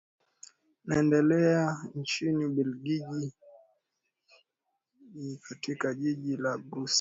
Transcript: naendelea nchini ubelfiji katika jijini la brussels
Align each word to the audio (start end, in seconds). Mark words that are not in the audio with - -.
naendelea 0.85 1.77
nchini 1.95 2.45
ubelfiji 2.45 3.33
katika 5.49 5.93
jijini 5.93 6.37
la 6.37 6.57
brussels 6.57 6.89